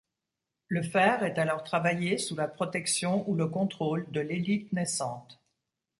[0.67, 5.39] Le fer est alors travaillé sous la protection ou le contrôle de l'élite naissante.